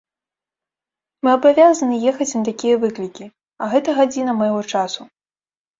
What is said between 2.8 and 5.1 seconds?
выклікі, а гэта гадзіна майго часу.